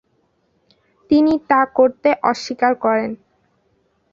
তিনি 1.11 1.33
তা 1.49 1.61
করতে 1.75 2.09
অস্বীকার 2.23 2.73
করেন। 2.75 3.11